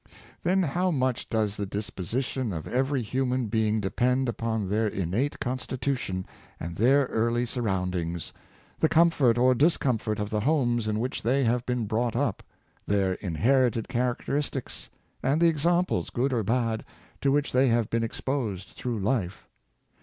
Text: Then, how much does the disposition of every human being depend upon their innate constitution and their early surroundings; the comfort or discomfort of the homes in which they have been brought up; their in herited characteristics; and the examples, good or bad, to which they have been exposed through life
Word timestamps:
Then, 0.41 0.63
how 0.63 0.89
much 0.89 1.29
does 1.29 1.57
the 1.57 1.67
disposition 1.67 2.51
of 2.53 2.67
every 2.67 3.03
human 3.03 3.45
being 3.49 3.79
depend 3.79 4.27
upon 4.27 4.67
their 4.67 4.87
innate 4.87 5.39
constitution 5.39 6.25
and 6.59 6.75
their 6.75 7.05
early 7.05 7.45
surroundings; 7.45 8.33
the 8.79 8.89
comfort 8.89 9.37
or 9.37 9.53
discomfort 9.53 10.17
of 10.17 10.31
the 10.31 10.39
homes 10.39 10.87
in 10.87 10.97
which 10.99 11.21
they 11.21 11.43
have 11.43 11.67
been 11.67 11.85
brought 11.85 12.15
up; 12.15 12.41
their 12.87 13.13
in 13.13 13.35
herited 13.35 13.87
characteristics; 13.89 14.89
and 15.21 15.39
the 15.39 15.49
examples, 15.49 16.09
good 16.09 16.33
or 16.33 16.41
bad, 16.41 16.83
to 17.21 17.31
which 17.31 17.51
they 17.51 17.67
have 17.67 17.87
been 17.91 18.01
exposed 18.03 18.69
through 18.69 18.97
life 18.99 19.47